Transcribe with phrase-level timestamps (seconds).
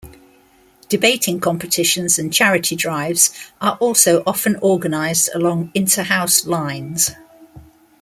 [0.89, 3.29] Debating competitions and charity drives
[3.61, 7.11] are also often organised along inter-house lines.